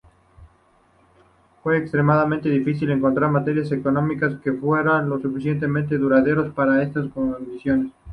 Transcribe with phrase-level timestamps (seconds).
[1.61, 7.91] Fue extremadamente difícil encontrar materiales económicos que fueran lo suficientemente duraderos para estas condiciones.